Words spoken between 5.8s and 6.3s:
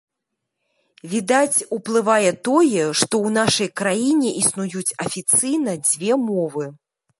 дзве